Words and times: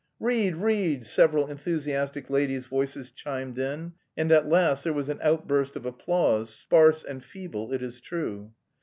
"Read, 0.19 0.55
read!" 0.55 1.05
several 1.05 1.45
enthusiastic 1.45 2.27
ladies' 2.27 2.65
voices 2.65 3.11
chimed 3.11 3.59
in, 3.59 3.93
and 4.17 4.31
at 4.31 4.49
last 4.49 4.83
there 4.83 4.91
was 4.93 5.09
an 5.09 5.19
outburst 5.21 5.75
of 5.75 5.85
applause, 5.85 6.49
sparse 6.51 7.03
and 7.03 7.23
feeble, 7.23 7.71
it 7.71 7.83
is 7.83 8.01
true. 8.01 8.51